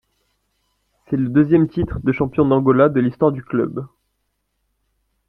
[1.05, 3.85] C'est le deuxième titre de champion d'Angola de l'histoire du club.